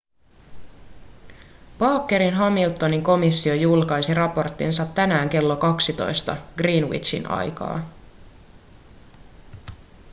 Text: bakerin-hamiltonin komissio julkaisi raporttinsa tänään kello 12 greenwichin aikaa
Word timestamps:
bakerin-hamiltonin 1.79 3.03
komissio 3.03 3.53
julkaisi 3.53 4.13
raporttinsa 4.13 4.85
tänään 4.85 5.29
kello 5.29 5.55
12 5.55 6.37
greenwichin 6.57 7.29
aikaa 7.31 7.81